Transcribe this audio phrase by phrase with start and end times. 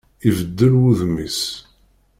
[0.27, 1.39] Ibeddel wudem-is.